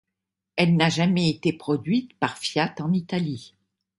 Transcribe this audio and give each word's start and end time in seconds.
Elle 0.55 0.77
n'a 0.77 0.89
jamais 0.89 1.29
été 1.29 1.53
produite 1.53 2.17
par 2.17 2.39
Fiat 2.39 2.73
en 2.79 2.91
Italie. 2.91 3.53